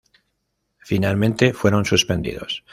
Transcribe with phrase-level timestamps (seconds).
[0.79, 2.63] Finalmente fueron suspendidos.